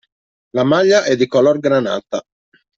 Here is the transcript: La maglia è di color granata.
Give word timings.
La 0.55 0.63
maglia 0.63 1.03
è 1.03 1.15
di 1.15 1.27
color 1.27 1.59
granata. 1.59 2.23